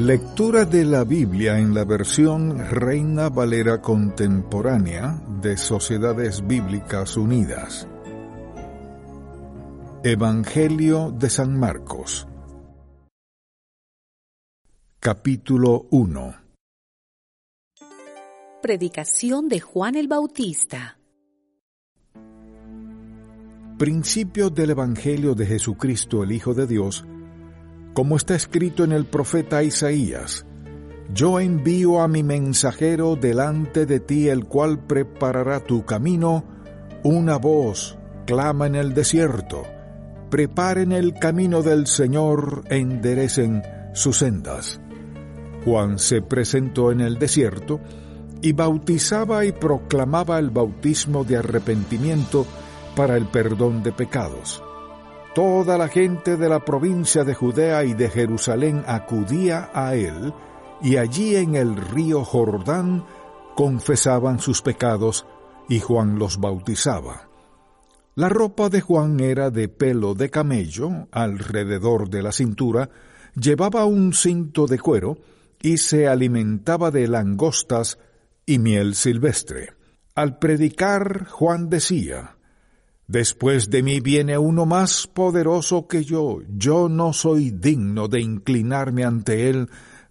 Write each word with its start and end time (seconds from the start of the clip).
Lectura 0.00 0.64
de 0.64 0.86
la 0.86 1.04
Biblia 1.04 1.58
en 1.58 1.74
la 1.74 1.84
versión 1.84 2.58
Reina 2.70 3.28
Valera 3.28 3.82
contemporánea 3.82 5.22
de 5.42 5.58
Sociedades 5.58 6.46
Bíblicas 6.46 7.18
Unidas. 7.18 7.86
Evangelio 10.02 11.10
de 11.10 11.28
San 11.28 11.54
Marcos. 11.54 12.26
Capítulo 15.00 15.86
1. 15.90 16.34
Predicación 18.62 19.50
de 19.50 19.60
Juan 19.60 19.96
el 19.96 20.08
Bautista. 20.08 20.98
Principio 23.76 24.48
del 24.48 24.70
Evangelio 24.70 25.34
de 25.34 25.44
Jesucristo 25.44 26.22
el 26.22 26.32
Hijo 26.32 26.54
de 26.54 26.66
Dios 26.66 27.04
como 27.92 28.16
está 28.16 28.34
escrito 28.34 28.84
en 28.84 28.92
el 28.92 29.06
profeta 29.06 29.62
Isaías, 29.62 30.46
Yo 31.12 31.40
envío 31.40 32.00
a 32.00 32.08
mi 32.08 32.22
mensajero 32.22 33.16
delante 33.16 33.84
de 33.84 33.98
ti, 33.98 34.28
el 34.28 34.44
cual 34.46 34.78
preparará 34.78 35.60
tu 35.60 35.84
camino, 35.84 36.44
una 37.02 37.36
voz 37.36 37.98
clama 38.26 38.68
en 38.68 38.76
el 38.76 38.94
desierto, 38.94 39.64
preparen 40.30 40.92
el 40.92 41.14
camino 41.14 41.62
del 41.62 41.88
Señor, 41.88 42.62
enderecen 42.70 43.62
sus 43.92 44.18
sendas. 44.18 44.80
Juan 45.64 45.98
se 45.98 46.22
presentó 46.22 46.92
en 46.92 47.00
el 47.00 47.18
desierto 47.18 47.80
y 48.40 48.52
bautizaba 48.52 49.44
y 49.44 49.52
proclamaba 49.52 50.38
el 50.38 50.50
bautismo 50.50 51.24
de 51.24 51.38
arrepentimiento 51.38 52.46
para 52.94 53.16
el 53.16 53.26
perdón 53.26 53.82
de 53.82 53.92
pecados. 53.92 54.62
Toda 55.42 55.78
la 55.78 55.88
gente 55.88 56.36
de 56.36 56.50
la 56.50 56.66
provincia 56.66 57.24
de 57.24 57.32
Judea 57.32 57.82
y 57.84 57.94
de 57.94 58.10
Jerusalén 58.10 58.84
acudía 58.86 59.70
a 59.72 59.94
él, 59.94 60.34
y 60.82 60.98
allí 60.98 61.34
en 61.34 61.54
el 61.54 61.76
río 61.76 62.24
Jordán 62.26 63.06
confesaban 63.56 64.38
sus 64.38 64.60
pecados, 64.60 65.24
y 65.66 65.80
Juan 65.80 66.18
los 66.18 66.40
bautizaba. 66.40 67.30
La 68.16 68.28
ropa 68.28 68.68
de 68.68 68.82
Juan 68.82 69.18
era 69.18 69.50
de 69.50 69.70
pelo 69.70 70.12
de 70.12 70.28
camello, 70.28 71.08
alrededor 71.10 72.10
de 72.10 72.20
la 72.20 72.32
cintura, 72.32 72.90
llevaba 73.34 73.86
un 73.86 74.12
cinto 74.12 74.66
de 74.66 74.78
cuero, 74.78 75.16
y 75.62 75.78
se 75.78 76.06
alimentaba 76.06 76.90
de 76.90 77.08
langostas 77.08 77.98
y 78.44 78.58
miel 78.58 78.94
silvestre. 78.94 79.70
Al 80.14 80.38
predicar, 80.38 81.24
Juan 81.28 81.70
decía, 81.70 82.36
Después 83.10 83.70
de 83.70 83.82
mí 83.82 83.98
viene 83.98 84.38
uno 84.38 84.66
más 84.66 85.08
poderoso 85.08 85.88
que 85.88 86.04
yo. 86.04 86.42
Yo 86.48 86.88
no 86.88 87.12
soy 87.12 87.50
digno 87.50 88.06
de 88.06 88.20
inclinarme 88.20 89.02
ante 89.02 89.50
él 89.50 89.68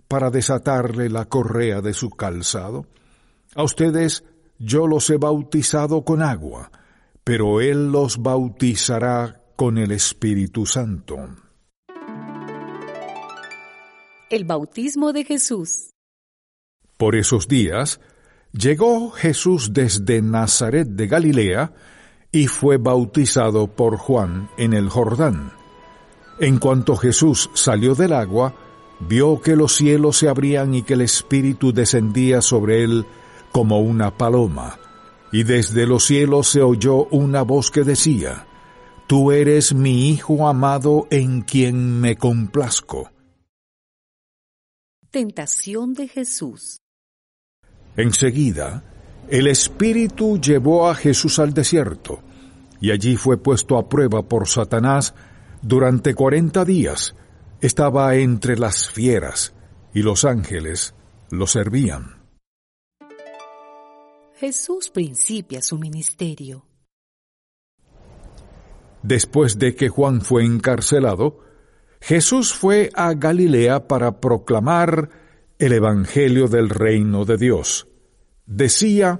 para 0.09 0.29
desatarle 0.29 1.07
la 1.09 1.23
correa 1.23 1.79
de 1.79 1.93
su 1.93 2.09
calzado. 2.09 2.87
A 3.55 3.63
ustedes 3.63 4.25
yo 4.57 4.85
los 4.85 5.09
he 5.09 5.15
bautizado 5.15 6.03
con 6.03 6.21
agua, 6.21 6.73
pero 7.23 7.61
él 7.61 7.89
los 7.89 8.17
bautizará 8.17 9.43
con 9.55 9.77
el 9.77 9.93
Espíritu 9.93 10.65
Santo. 10.65 11.15
El 14.29 14.43
bautismo 14.43 15.13
de 15.13 15.23
Jesús. 15.23 15.91
Por 16.97 17.15
esos 17.15 17.47
días 17.47 18.01
llegó 18.51 19.09
Jesús 19.11 19.71
desde 19.71 20.21
Nazaret 20.21 20.89
de 20.89 21.07
Galilea, 21.07 21.71
y 22.31 22.47
fue 22.47 22.77
bautizado 22.77 23.67
por 23.67 23.97
Juan 23.97 24.49
en 24.57 24.73
el 24.73 24.89
Jordán. 24.89 25.53
En 26.39 26.57
cuanto 26.59 26.95
Jesús 26.95 27.49
salió 27.53 27.95
del 27.95 28.13
agua, 28.13 28.53
vio 28.99 29.41
que 29.41 29.55
los 29.55 29.75
cielos 29.75 30.17
se 30.17 30.29
abrían 30.29 30.73
y 30.73 30.83
que 30.83 30.93
el 30.93 31.01
Espíritu 31.01 31.73
descendía 31.73 32.41
sobre 32.41 32.83
él 32.83 33.05
como 33.51 33.79
una 33.79 34.17
paloma, 34.17 34.79
y 35.31 35.43
desde 35.43 35.85
los 35.85 36.05
cielos 36.05 36.49
se 36.49 36.61
oyó 36.61 37.05
una 37.05 37.41
voz 37.41 37.71
que 37.71 37.83
decía, 37.83 38.45
Tú 39.07 39.31
eres 39.31 39.73
mi 39.73 40.09
Hijo 40.09 40.47
amado 40.47 41.07
en 41.09 41.41
quien 41.41 41.99
me 41.99 42.15
complazco. 42.15 43.11
Tentación 45.09 45.95
de 45.95 46.07
Jesús. 46.07 46.81
Enseguida, 47.97 48.83
el 49.29 49.45
Espíritu 49.45 50.39
llevó 50.39 50.89
a 50.89 50.95
Jesús 50.95 51.37
al 51.37 51.53
desierto, 51.53 52.19
y 52.81 52.91
allí 52.91 53.15
fue 53.15 53.37
puesto 53.37 53.77
a 53.77 53.87
prueba 53.87 54.23
por 54.23 54.47
Satanás 54.47 55.13
durante 55.61 56.15
cuarenta 56.15 56.65
días. 56.65 57.15
Estaba 57.61 58.15
entre 58.15 58.57
las 58.57 58.89
fieras, 58.89 59.53
y 59.93 60.01
los 60.01 60.25
ángeles 60.25 60.95
lo 61.29 61.45
servían. 61.45 62.23
Jesús 64.35 64.89
principia 64.89 65.61
su 65.61 65.77
ministerio. 65.77 66.65
Después 69.03 69.59
de 69.59 69.75
que 69.75 69.89
Juan 69.89 70.21
fue 70.21 70.43
encarcelado, 70.43 71.41
Jesús 72.01 72.53
fue 72.53 72.89
a 72.95 73.13
Galilea 73.13 73.87
para 73.87 74.19
proclamar 74.19 75.09
el 75.59 75.73
Evangelio 75.73 76.47
del 76.47 76.69
reino 76.69 77.25
de 77.25 77.37
Dios 77.37 77.89
decía, 78.49 79.19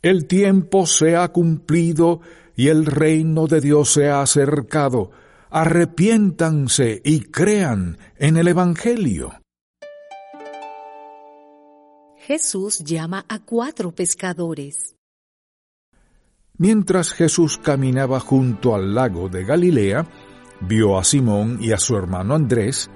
el 0.00 0.26
tiempo 0.26 0.86
se 0.86 1.16
ha 1.16 1.28
cumplido 1.28 2.20
y 2.56 2.68
el 2.68 2.86
reino 2.86 3.46
de 3.46 3.60
Dios 3.60 3.92
se 3.92 4.08
ha 4.08 4.22
acercado. 4.22 5.10
Arrepiéntanse 5.50 7.02
y 7.04 7.20
crean 7.20 7.98
en 8.16 8.36
el 8.36 8.48
Evangelio. 8.48 9.32
Jesús 12.16 12.78
llama 12.78 13.26
a 13.28 13.40
cuatro 13.40 13.92
pescadores. 13.92 14.96
Mientras 16.56 17.12
Jesús 17.12 17.58
caminaba 17.58 18.20
junto 18.20 18.74
al 18.74 18.94
lago 18.94 19.28
de 19.28 19.44
Galilea, 19.44 20.06
vio 20.60 20.98
a 20.98 21.04
Simón 21.04 21.58
y 21.60 21.72
a 21.72 21.78
su 21.78 21.96
hermano 21.96 22.34
Andrés. 22.34 22.88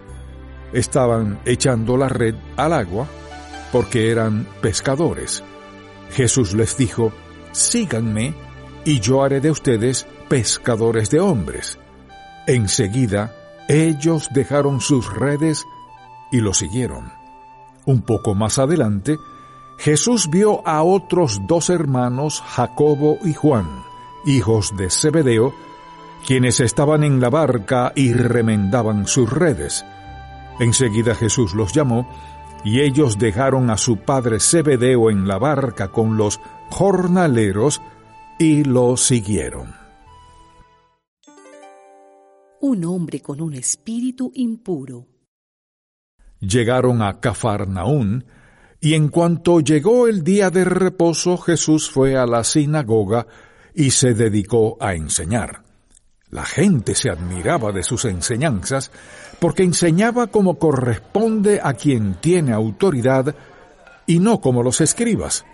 Estaban 0.73 1.41
echando 1.45 1.97
la 1.97 2.09
red 2.09 2.35
al 2.57 2.73
agua 2.73 3.09
porque 3.73 4.11
eran 4.11 4.47
pescadores. 4.61 5.45
Jesús 6.11 6.55
les 6.55 6.77
dijo, 6.77 7.13
Síganme, 7.53 8.35
y 8.85 9.01
yo 9.01 9.23
haré 9.23 9.41
de 9.41 9.51
ustedes 9.51 10.07
pescadores 10.29 11.11
de 11.11 11.21
hombres. 11.21 11.79
Enseguida, 12.47 13.35
ellos 13.69 14.29
dejaron 14.33 14.81
sus 14.81 15.13
redes 15.13 15.65
y 16.33 16.41
lo 16.41 16.55
siguieron. 16.55 17.13
Un 17.85 18.03
poco 18.03 18.35
más 18.35 18.59
adelante, 18.59 19.19
Jesús 19.79 20.29
vio 20.31 20.67
a 20.67 20.83
otros 20.83 21.41
dos 21.47 21.71
hermanos, 21.71 22.43
Jacobo 22.47 23.19
y 23.25 23.33
Juan, 23.33 23.67
hijos 24.27 24.77
de 24.77 24.91
Zebedeo, 24.91 25.55
quienes 26.27 26.61
estaban 26.61 27.05
en 27.05 27.21
la 27.21 27.31
barca 27.31 27.93
y 27.95 28.13
remendaban 28.13 29.07
sus 29.07 29.31
redes. 29.31 29.85
Enseguida 30.59 31.15
Jesús 31.15 31.55
los 31.55 31.73
llamó 31.73 32.09
y 32.69 32.83
ellos 32.83 33.19
dejaron 33.19 33.71
a 33.71 33.79
su 33.79 33.97
padre 33.97 34.41
Zebedeo 34.41 35.09
en 35.09 35.27
la 35.27 35.39
barca 35.39 35.89
con 35.89 36.19
los 36.19 36.39
jornaleros 36.69 37.81
y 38.39 38.63
lo 38.63 38.99
siguieron. 38.99 39.75
Un 42.61 42.85
hombre 42.85 43.23
con 43.23 43.41
un 43.41 43.55
espíritu 43.55 44.33
impuro. 44.35 45.07
Llegaron 46.41 47.01
a 47.01 47.21
Cafarnaún, 47.21 48.27
y 48.83 48.93
en 48.93 49.09
cuanto 49.09 49.61
llegó 49.61 50.07
el 50.07 50.23
día 50.23 50.51
de 50.51 50.65
reposo, 50.65 51.39
Jesús 51.39 51.89
fue 51.89 52.19
a 52.19 52.27
la 52.27 52.45
sinagoga 52.45 53.27
y 53.75 53.93
se 53.93 54.13
dedicó 54.13 54.77
a 54.79 54.93
enseñar. 54.93 55.68
La 56.31 56.45
gente 56.45 56.95
se 56.95 57.09
admiraba 57.09 57.73
de 57.73 57.83
sus 57.83 58.05
enseñanzas 58.05 58.91
porque 59.41 59.63
enseñaba 59.63 60.27
como 60.27 60.59
corresponde 60.59 61.61
a 61.63 61.73
quien 61.73 62.17
tiene 62.21 62.53
autoridad 62.53 63.35
y 64.07 64.19
no 64.19 64.41
como 64.41 64.63
los 64.63 64.83
escribas. 64.83 65.47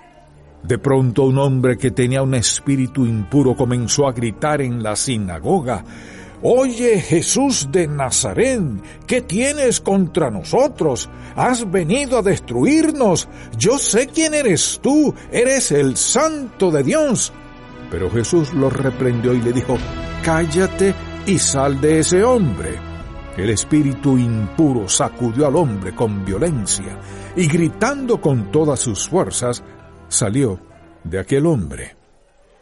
De 0.65 0.79
pronto 0.79 1.25
un 1.25 1.39
hombre 1.39 1.77
que 1.77 1.93
tenía 1.93 2.23
un 2.23 2.35
espíritu 2.35 3.07
impuro 3.07 3.55
comenzó 3.55 4.09
a 4.09 4.13
gritar 4.13 4.63
en 4.63 4.83
la 4.83 4.97
sinagoga, 4.97 5.85
Oye 6.43 7.01
Jesús 7.01 7.69
de 7.71 7.87
Nazaret, 7.87 8.61
¿qué 9.07 9.23
tienes 9.23 9.81
contra 9.81 10.31
nosotros? 10.31 11.09
Has 11.37 11.71
venido 11.71 12.19
a 12.19 12.23
destruirnos. 12.23 13.29
Yo 13.57 13.79
sé 13.79 14.09
quién 14.09 14.35
eres 14.35 14.81
tú, 14.83 15.15
eres 15.33 15.73
el 15.73 15.97
Santo 15.97 16.71
de 16.71 16.83
Dios. 16.83 17.33
Pero 17.91 18.11
Jesús 18.11 18.53
lo 18.53 18.69
reprendió 18.69 19.33
y 19.33 19.41
le 19.41 19.55
dijo, 19.55 19.79
Cállate 20.25 20.95
y 21.27 21.39
sal 21.39 21.83
de 21.83 21.99
ese 21.99 22.25
hombre. 22.25 22.81
El 23.37 23.51
espíritu 23.51 24.17
impuro 24.17 24.89
sacudió 24.89 25.47
al 25.47 25.55
hombre 25.55 25.95
con 25.95 26.25
violencia 26.25 26.99
y 27.37 27.47
gritando 27.47 28.19
con 28.23 28.51
todas 28.51 28.81
sus 28.81 29.07
fuerzas, 29.07 29.63
salió 30.09 30.59
de 31.05 31.19
aquel 31.19 31.45
hombre. 31.45 31.95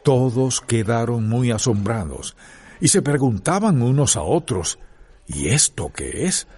Todos 0.03 0.61
quedaron 0.61 1.29
muy 1.29 1.53
asombrados 1.53 2.37
y 2.81 2.89
se 2.89 3.01
preguntaban 3.01 3.81
unos 3.81 4.17
a 4.17 4.23
otros, 4.23 4.81
¿y 5.29 5.47
esto 5.47 5.93
qué 5.95 6.27
es? 6.27 6.49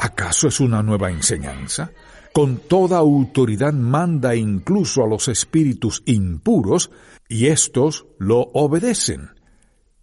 ¿Acaso 0.00 0.48
es 0.48 0.58
una 0.58 0.82
nueva 0.82 1.12
enseñanza? 1.12 1.92
Con 2.32 2.56
toda 2.56 2.98
autoridad 2.98 3.72
manda 3.72 4.34
incluso 4.34 5.04
a 5.04 5.08
los 5.08 5.28
espíritus 5.28 6.02
impuros, 6.06 6.90
y 7.28 7.46
éstos 7.46 8.06
lo 8.18 8.50
obedecen. 8.52 9.30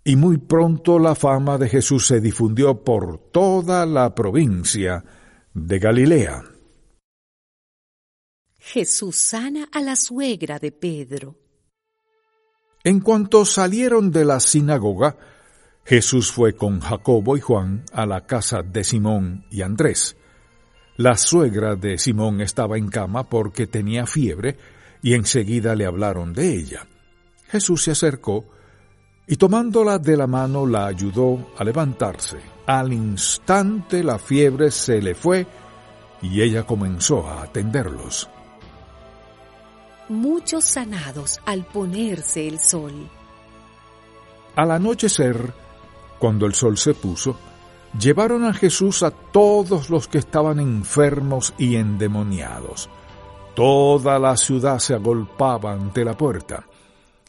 Y 0.08 0.16
muy 0.16 0.38
pronto 0.38 1.00
la 1.00 1.16
fama 1.16 1.58
de 1.58 1.68
Jesús 1.68 2.08
se 2.08 2.22
difundió 2.22 2.82
por 2.82 3.30
toda 3.30 3.86
la 3.86 4.16
provincia 4.16 5.04
de 5.54 5.80
Galilea. 5.80 6.46
Jesús 8.58 9.18
sana 9.18 9.68
a 9.70 9.82
la 9.82 9.98
suegra 9.98 10.60
de 10.60 10.72
Pedro. 10.72 11.36
En 12.86 13.02
cuanto 13.02 13.44
salieron 13.44 14.10
de 14.10 14.24
la 14.24 14.40
sinagoga, 14.40 15.18
Jesús 15.84 16.32
fue 16.32 16.56
con 16.56 16.80
Jacobo 16.80 17.36
y 17.36 17.42
Juan 17.42 17.84
a 17.92 18.06
la 18.06 18.26
casa 18.26 18.64
de 18.64 18.86
Simón 18.86 19.44
y 19.52 19.62
Andrés. 19.62 20.16
La 20.96 21.18
suegra 21.18 21.76
de 21.76 21.98
Simón 21.98 22.40
estaba 22.40 22.78
en 22.78 22.88
cama 22.88 23.28
porque 23.28 23.68
tenía 23.68 24.08
fiebre 24.08 24.58
y 25.02 25.16
enseguida 25.16 25.76
le 25.76 25.86
hablaron 25.86 26.32
de 26.32 26.56
ella. 26.56 26.88
Jesús 27.50 27.84
se 27.84 27.92
acercó 27.92 28.46
y 29.28 29.36
tomándola 29.36 30.00
de 30.00 30.16
la 30.16 30.26
mano 30.26 30.66
la 30.66 30.88
ayudó 30.88 31.52
a 31.58 31.64
levantarse. 31.66 32.40
Al 32.66 32.94
instante 32.94 34.04
la 34.04 34.18
fiebre 34.18 34.72
se 34.72 35.02
le 35.02 35.16
fue 35.16 35.46
y 36.22 36.42
ella 36.42 36.64
comenzó 36.64 37.28
a 37.28 37.44
atenderlos. 37.44 38.30
Muchos 40.08 40.64
sanados 40.64 41.42
al 41.46 41.66
ponerse 41.66 42.48
el 42.48 42.60
sol. 42.60 43.10
Al 44.56 44.72
anochecer, 44.72 45.54
cuando 46.18 46.46
el 46.46 46.54
sol 46.54 46.78
se 46.78 46.94
puso, 46.94 47.38
llevaron 48.00 48.46
a 48.46 48.54
Jesús 48.54 49.04
a 49.04 49.12
todos 49.12 49.90
los 49.90 50.08
que 50.08 50.18
estaban 50.20 50.60
enfermos 50.60 51.54
y 51.58 51.76
endemoniados. 51.76 52.90
Toda 53.56 54.18
la 54.20 54.38
ciudad 54.38 54.80
se 54.80 54.94
agolpaba 54.94 55.74
ante 55.74 56.06
la 56.06 56.16
puerta, 56.16 56.66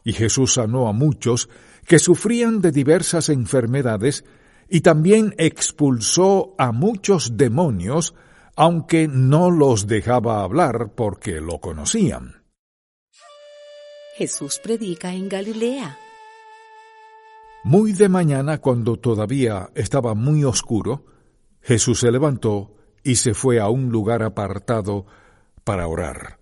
y 0.04 0.12
Jesús 0.12 0.54
sanó 0.54 0.88
a 0.88 0.92
muchos 0.92 1.48
que 1.88 1.98
sufrían 1.98 2.60
de 2.60 2.70
diversas 2.70 3.30
enfermedades 3.30 4.24
y 4.68 4.82
también 4.82 5.34
expulsó 5.38 6.54
a 6.58 6.70
muchos 6.70 7.38
demonios, 7.38 8.14
aunque 8.54 9.08
no 9.08 9.50
los 9.50 9.86
dejaba 9.86 10.42
hablar 10.42 10.92
porque 10.94 11.40
lo 11.40 11.60
conocían. 11.60 12.44
Jesús 14.16 14.60
predica 14.62 15.14
en 15.14 15.30
Galilea. 15.30 15.96
Muy 17.64 17.92
de 17.92 18.10
mañana, 18.10 18.58
cuando 18.58 18.96
todavía 18.96 19.70
estaba 19.74 20.14
muy 20.14 20.44
oscuro, 20.44 21.06
Jesús 21.62 22.00
se 22.00 22.10
levantó 22.12 22.76
y 23.02 23.16
se 23.16 23.32
fue 23.32 23.60
a 23.60 23.68
un 23.68 23.88
lugar 23.88 24.22
apartado 24.22 25.06
para 25.64 25.86
orar. 25.86 26.38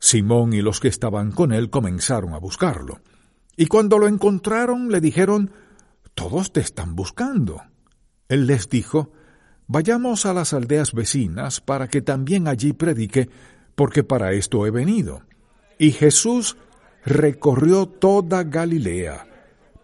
Simón 0.00 0.52
y 0.52 0.62
los 0.62 0.80
que 0.80 0.88
estaban 0.88 1.30
con 1.30 1.52
él 1.52 1.70
comenzaron 1.70 2.34
a 2.34 2.38
buscarlo. 2.38 3.00
Y 3.56 3.66
cuando 3.66 3.98
lo 3.98 4.08
encontraron 4.08 4.90
le 4.90 5.00
dijeron, 5.00 5.50
Todos 6.14 6.52
te 6.52 6.60
están 6.60 6.94
buscando. 6.94 7.62
Él 8.28 8.46
les 8.46 8.68
dijo, 8.68 9.12
Vayamos 9.66 10.26
a 10.26 10.34
las 10.34 10.52
aldeas 10.52 10.92
vecinas 10.92 11.60
para 11.60 11.88
que 11.88 12.02
también 12.02 12.48
allí 12.48 12.72
predique, 12.72 13.28
porque 13.74 14.02
para 14.02 14.32
esto 14.32 14.66
he 14.66 14.70
venido. 14.70 15.22
Y 15.78 15.92
Jesús 15.92 16.56
recorrió 17.04 17.86
toda 17.86 18.42
Galilea 18.42 19.26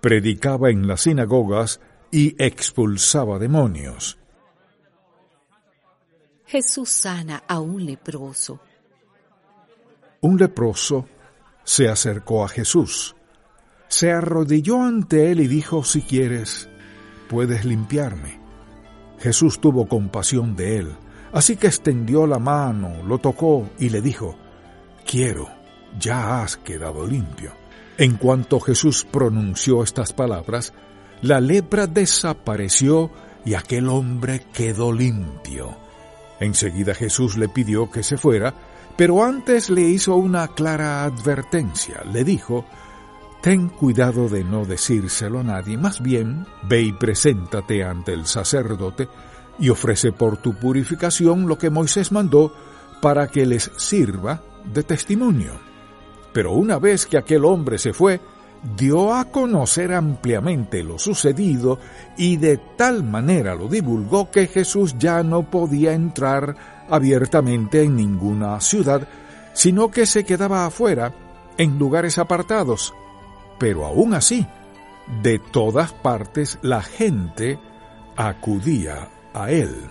predicaba 0.07 0.71
en 0.71 0.87
las 0.87 1.01
sinagogas 1.01 1.81
y 2.13 2.41
expulsaba 2.41 3.41
demonios. 3.41 4.19
Jesús 6.47 6.91
sana 6.91 7.43
a 7.49 7.59
un 7.59 7.85
leproso. 7.85 8.61
Un 10.21 10.39
leproso 10.39 11.09
se 11.65 11.89
acercó 11.89 12.45
a 12.45 12.49
Jesús, 12.49 13.17
se 13.89 14.13
arrodilló 14.13 14.83
ante 14.83 15.31
él 15.31 15.41
y 15.41 15.47
dijo, 15.47 15.85
si 15.85 16.03
quieres, 16.03 16.69
puedes 17.29 17.65
limpiarme. 17.65 18.41
Jesús 19.19 19.61
tuvo 19.61 19.89
compasión 19.89 20.57
de 20.57 20.79
él, 20.79 20.97
así 21.33 21.57
que 21.57 21.69
extendió 21.69 22.27
la 22.27 22.39
mano, 22.39 23.03
lo 23.07 23.19
tocó 23.19 23.71
y 23.79 23.89
le 23.89 24.01
dijo, 24.01 24.37
quiero, 25.07 25.49
ya 25.99 26.43
has 26.43 26.57
quedado 26.57 27.07
limpio. 27.07 27.53
En 27.99 28.17
cuanto 28.17 28.61
Jesús 28.61 29.07
pronunció 29.11 29.83
estas 29.83 30.13
palabras, 30.13 30.75
la 31.23 31.41
lepra 31.41 31.87
desapareció 31.87 33.11
y 33.45 33.55
aquel 33.55 33.89
hombre 33.89 34.43
quedó 34.53 34.93
limpio. 34.93 35.77
Enseguida 36.41 36.95
Jesús 36.95 37.39
le 37.39 37.49
pidió 37.49 37.91
que 37.91 38.03
se 38.03 38.19
fuera, 38.19 38.53
pero 38.97 39.25
antes 39.25 39.71
le 39.71 39.83
hizo 39.83 40.17
una 40.17 40.49
clara 40.49 41.05
advertencia. 41.05 42.03
Le 42.13 42.25
dijo, 42.25 42.67
Ten 43.47 43.69
cuidado 43.69 44.29
de 44.29 44.43
no 44.43 44.65
decírselo 44.65 45.39
a 45.39 45.45
nadie, 45.45 45.79
más 45.79 46.03
bien 46.03 46.45
ve 46.69 46.83
y 46.83 46.93
preséntate 46.93 47.85
ante 47.85 48.13
el 48.13 48.27
sacerdote 48.27 49.09
y 49.61 49.69
ofrece 49.69 50.11
por 50.11 50.39
tu 50.39 50.55
purificación 50.55 51.47
lo 51.47 51.57
que 51.57 51.71
Moisés 51.71 52.11
mandó 52.11 52.53
para 53.01 53.29
que 53.29 53.47
les 53.47 53.71
sirva 53.77 54.43
de 54.65 54.83
testimonio. 54.83 55.53
Pero 56.33 56.55
una 56.55 56.81
vez 56.81 57.07
que 57.07 57.19
aquel 57.19 57.45
hombre 57.45 57.79
se 57.79 57.93
fue, 57.93 58.21
dio 58.77 59.15
a 59.15 59.27
conocer 59.27 59.95
ampliamente 59.95 60.83
lo 60.83 60.99
sucedido 60.99 61.79
y 62.17 62.39
de 62.39 62.59
tal 62.77 63.05
manera 63.05 63.55
lo 63.55 63.69
divulgó 63.69 64.29
que 64.29 64.49
Jesús 64.49 64.97
ya 64.99 65.23
no 65.23 65.49
podía 65.49 65.93
entrar 65.93 66.85
abiertamente 66.91 67.85
en 67.85 67.95
ninguna 67.95 68.61
ciudad, 68.61 69.07
sino 69.53 69.89
que 69.89 70.05
se 70.05 70.25
quedaba 70.25 70.67
afuera, 70.67 71.15
en 71.59 71.79
lugares 71.79 72.19
apartados. 72.19 72.93
Pero 73.59 73.85
aún 73.87 74.15
así, 74.15 74.47
de 75.23 75.39
todas 75.39 75.93
partes 75.93 76.59
la 76.63 76.83
gente 76.83 77.59
acudía 78.17 79.09
a 79.35 79.51
él. 79.51 79.91